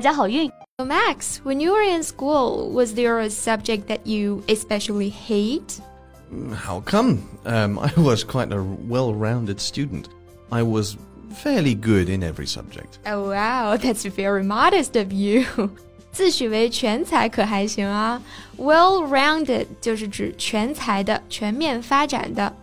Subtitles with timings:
[0.00, 0.50] 家好运！
[0.78, 5.80] So Max, when you were in school, was there a subject that you especially hate?
[6.52, 7.18] How come?
[7.44, 10.08] Um, I was quite a well rounded student.
[10.50, 10.96] I was
[11.42, 12.98] fairly good in every subject.
[13.06, 15.44] Oh wow, that's very modest of you.
[16.12, 18.22] 自诩为全才可还行啊？
[18.56, 22.54] Well-rounded 就是指全才的、全面发展的。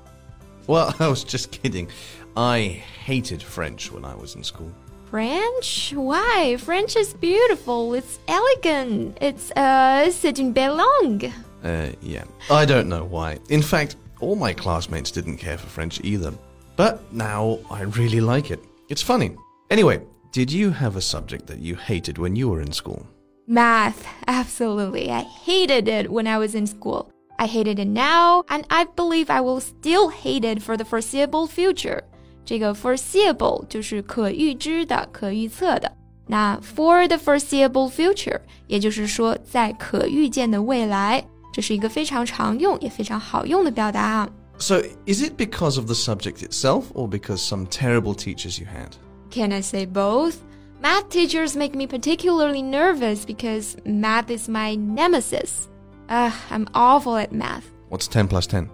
[0.67, 1.89] Well, I was just kidding.
[2.33, 4.71] I hated French when I was in school.
[5.16, 5.94] French?
[5.96, 6.58] Why?
[6.58, 7.94] French is beautiful.
[7.94, 9.16] It's elegant.
[9.22, 11.32] It's uh, c'est une belle langue.
[11.64, 12.24] Uh, yeah.
[12.50, 13.38] I don't know why.
[13.48, 16.34] In fact, all my classmates didn't care for French either.
[16.76, 18.60] But now I really like it.
[18.90, 19.34] It's funny.
[19.70, 23.06] Anyway, did you have a subject that you hated when you were in school?
[23.46, 25.10] Math, absolutely.
[25.10, 27.10] I hated it when I was in school.
[27.38, 31.46] I hated it now, and I believe I will still hate it for the foreseeable
[31.46, 32.02] future.
[32.45, 35.91] 这个 foreseeable 就是可预知的、可预测的。
[36.27, 44.29] 那 for the foreseeable future，也就是说在可预见的未来，这是一个非常常用也非常好用的表达啊。
[44.57, 48.91] So, is it because of the subject itself or because some terrible teachers you had?
[49.31, 50.35] Can I say both?
[50.81, 55.67] Math teachers make me particularly nervous because math is my nemesis.
[56.09, 57.65] Ugh, I'm awful at math.
[57.89, 58.69] What's 10 plus 10?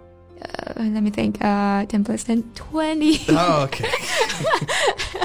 [0.72, 1.42] Uh, let me think.
[1.42, 3.20] Uh, 10 plus 10, 20.
[3.30, 3.88] Oh, okay.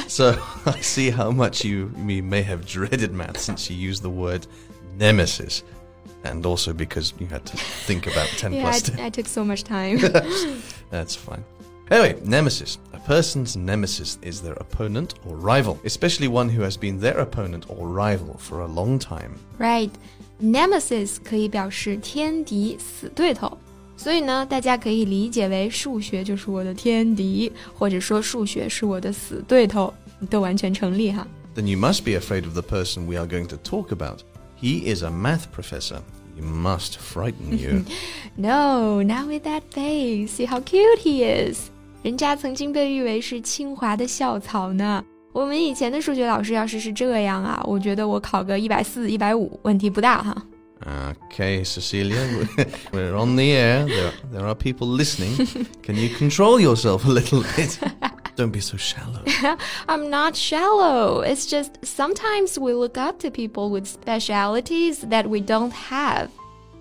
[0.08, 4.10] so I see how much you, you may have dreaded math since you used the
[4.10, 4.48] word
[4.98, 5.64] nemesis.
[6.24, 9.00] And also because you had to think about 10 yeah, plus 10.
[9.00, 9.98] I, I took so much time.
[10.90, 11.44] That's fine.
[11.92, 12.78] Anyway, nemesis.
[12.94, 17.66] A person's nemesis is their opponent or rival, especially one who has been their opponent
[17.70, 19.36] or rival for a long time.
[19.60, 19.92] right.
[20.42, 23.58] Nemesis 可以表示天敌、死对头。
[23.99, 29.93] 所以呢，大家可以理解为数学就是我的天敌，或者说数学是我的死对头，
[30.31, 31.27] 都完全成立哈。
[31.57, 34.21] Then you must be afraid of the person we are going to talk about.
[34.61, 35.99] He is a math professor.
[36.37, 37.83] He must frighten you.
[38.37, 40.31] No, not with that face.
[40.31, 41.71] See how cute he is.
[42.05, 45.05] 人家曾经被誉为是清华的校草呢。
[45.33, 50.41] 我们以前的数学老师要是是这样啊，我觉得我考个一百四、一百五问题不大哈。
[50.88, 52.28] Okay, Cecilia,
[52.92, 53.86] we're on the air.
[53.86, 55.48] There, there are people listening.
[55.82, 57.80] Can you control yourself a little bit?
[58.36, 59.24] Don't be so shallow.
[59.88, 61.22] I'm not shallow.
[61.22, 66.28] It's just sometimes we look up to people with specialities that we don't have.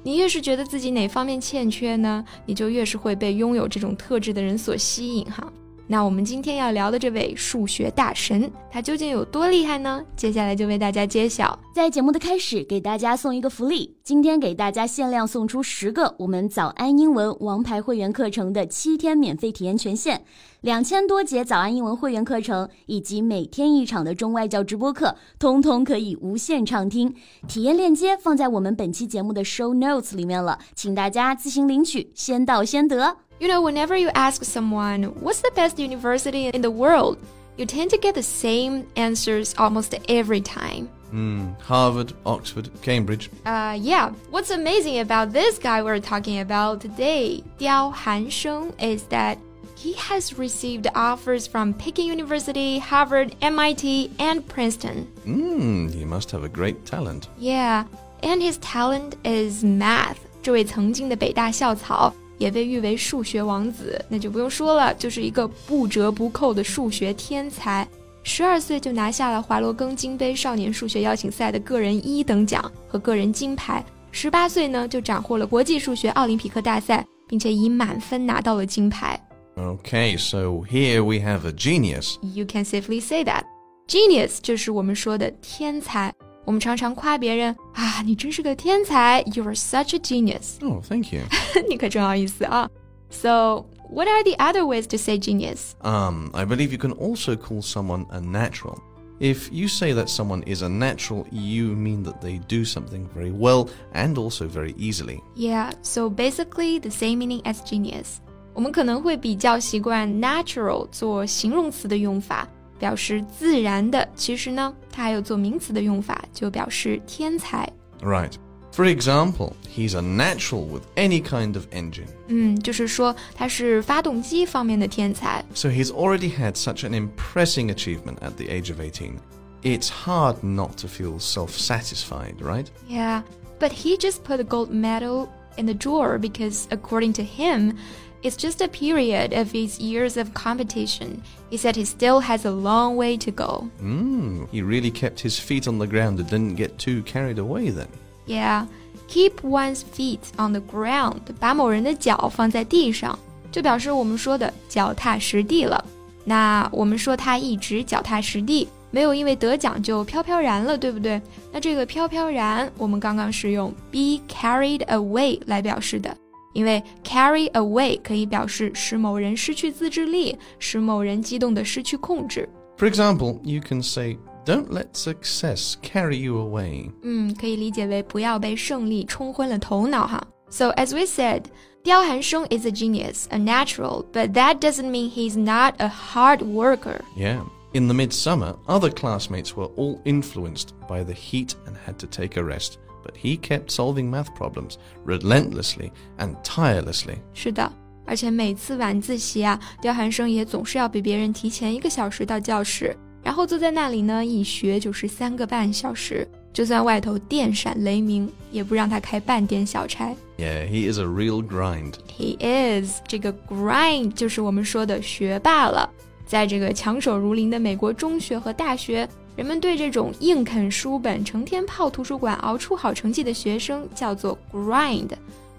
[0.03, 5.47] 你越是觉得自己哪方面欠缺呢，你就越是会被拥有这种特质的人所吸引哈。
[5.90, 10.03] 那我们今天要聊的这位数学大神，他究竟有多厉害呢？
[10.18, 11.58] 接下来就为大家揭晓。
[11.74, 20.22] 在节目的开始，给大家送一个福利，今天给大家限量送出十个我们早安英文王牌会员课程的七天免费体验权限，
[20.59, 27.16] 两千多节早安英文会员课程以及每天一场的中外教直播课，通通可以无限畅听。
[27.47, 33.16] 体验链接放在我们本期节目的 show notes 里面了，请大家自行领取，先到先得。
[33.41, 37.19] You know, whenever you ask someone, what's the best university in the world?
[37.56, 40.88] You tend to get the same answers almost every time.
[41.10, 43.31] Hmm, Harvard, Oxford, Cambridge.
[43.44, 44.10] Uh, yeah.
[44.31, 49.38] What's amazing about this guy we're talking about today, Diao Hansheng, is that
[49.77, 55.05] he has received offers from Peking University, Harvard, MIT, and Princeton.
[55.25, 57.28] Hmm, he must have a great talent.
[57.37, 57.84] Yeah,
[58.22, 60.19] and his talent is math.
[60.43, 67.88] 这位曾经的北大校草 也被誉为数学王子，那就不用说了，就是一个不折不扣的数学天才。
[68.24, 79.17] 十二岁就拿下了华罗庚金杯少年数学邀请赛的个人一等奖和个人金牌，十八岁呢就斩获了国际数学奥林匹克大赛，并且以满分拿到了金牌。
[79.56, 82.17] Okay, so here we have a genius.
[82.22, 83.44] You can safely say that.
[83.88, 86.14] Genius 就是我们说的天才。
[86.47, 90.60] 我们常常夸别人啊，你真是个天才，You are such a genius。
[90.60, 91.22] Oh, thank you.
[91.69, 92.69] 你可真好意思啊。
[93.10, 95.74] So, what are the other ways to say genius?
[95.83, 98.78] Um, I believe you can also call someone a natural.
[99.21, 103.30] If you say that someone is a natural, you mean that they do something very
[103.30, 105.21] well and also very easily.
[105.36, 108.16] Yeah, so basically the same meaning as genius.
[108.53, 112.48] 我们可能会比较习惯 natural 做形容词的用法，
[112.78, 114.09] 表示自然的。
[114.15, 117.71] 其实呢，它还有做名词的用法，就表示天才。
[118.01, 118.33] Right.
[118.72, 122.07] For example, he's a natural with any kind of engine.
[122.28, 125.45] 嗯，就是说他是发动机方面的天才。
[125.53, 129.19] So he's already had such an impressing achievement at the age of 18.
[129.63, 132.66] It's hard not to feel self satisfied, right?
[132.89, 133.22] Yeah,
[133.60, 137.77] but he just put the gold medal in the drawer because, according to him,
[138.22, 141.22] it's just a period of his years of competition.
[141.51, 143.69] He said he still has a long way to go.
[143.83, 147.71] Mm, he really kept his feet on the ground and didn't get too carried away
[147.71, 147.89] then.
[148.27, 148.66] Yeah,
[149.09, 151.21] keep one's feet on the ground.
[151.41, 153.19] 把某人的脚放在地上，
[153.51, 155.84] 就表示我们说的脚踏实地了。
[156.24, 161.21] 那我们说他一直脚踏实地，没有因为得奖就飘飘然了，对不对？
[161.53, 166.16] 那这个飘飘然，我们刚刚是用 be carried away 来表示的。
[166.57, 172.48] 因为 carry away 可以表示使某人失去自制力，使某人激动的失去控制。
[172.77, 176.91] For example, you can say, Don't let success carry you away.
[177.03, 180.21] 嗯，可以理解为不要被胜利冲昏了头脑哈。
[180.51, 181.45] So as we said,
[181.84, 187.01] 刁寒生 is a genius, a natural, but that doesn't mean he's not a hard worker.
[187.16, 187.42] Yeah.
[187.72, 192.36] In the midsummer, other classmates were all influenced by the heat and had to take
[192.36, 197.17] a rest, but he kept solving math problems relentlessly and tirelessly.
[197.34, 197.72] 是的，
[198.05, 206.28] 而且每次晚自习啊，刁晗生也总是要比别人提前一个小时到教室，然后坐在那里呢，一学就是三个半小时。
[206.53, 210.16] 就算外头电闪雷鸣，也不让他开半点小差。
[210.40, 211.94] Yeah, he is a real grind.
[212.17, 215.88] He is 这个 grind 就是我们说的学霸了。
[216.26, 225.09] 在这个强手如林的美国中学和大学，人们对这种硬啃书本、成天泡图书馆熬出好成绩的学生叫做 grind，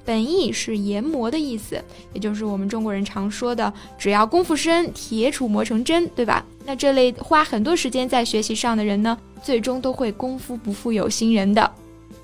[0.05, 1.81] 本意是研磨的意思，
[2.13, 6.45] 也就是我们中国人常说的“只要功夫深，铁杵磨成针”，对吧？
[6.65, 11.73] 那这类花很多时间在学习上的人呢，最终都会功夫不负有心人的。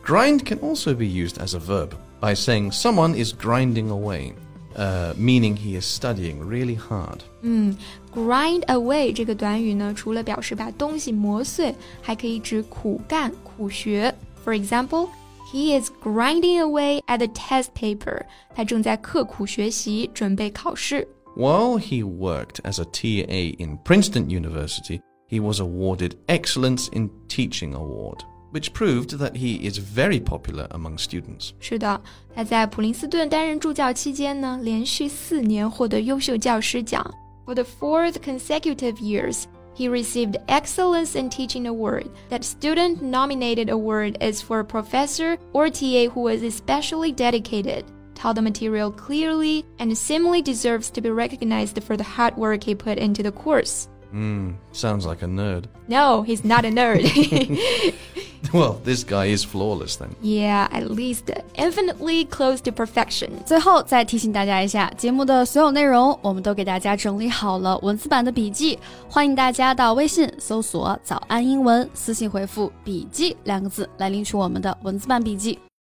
[0.05, 1.91] Grind can also be used as a verb
[2.21, 4.33] by saying someone is grinding away,
[4.76, 7.20] uh, meaning he is studying really hard.
[7.42, 7.76] 嗯，
[8.14, 14.14] grind away 这个短语呢，除了表示把东西磨碎，还可以指苦干、苦学。
[14.44, 15.10] For example,
[15.52, 18.24] he is grinding away at the test paper.
[18.56, 21.08] 他正在刻苦学习，准备考试。
[21.36, 27.74] While he worked as a TA in Princeton University, he was awarded Excellence in Teaching
[27.74, 28.20] Award,
[28.54, 31.52] which proved that he is very popular among students.
[31.60, 32.02] 是的，
[32.36, 37.06] 他在普林斯顿担任助教期间呢，连续四年获得优秀教师奖。
[37.46, 39.46] For the fourth consecutive years,
[39.76, 42.08] he received Excellence in Teaching Award.
[42.30, 48.42] That student-nominated award is for a professor or TA who was especially dedicated, taught the
[48.42, 53.24] material clearly, and seemingly deserves to be recognized for the hard work he put into
[53.24, 53.88] the course.
[54.12, 55.66] Hmm, sounds like a nerd.
[55.88, 57.06] No, he's not a nerd.
[58.53, 60.11] Well, this guy is flawless then.
[60.23, 63.31] yeah, at least infinitely close to perfection.
[63.45, 75.59] 最后再提醒大家一下，节目的所有内容我们都给大家整理好了文字版的笔记，欢迎大家到微信搜索“早安英文”，私信回复“笔记”两个字来领取我们的文字版笔记。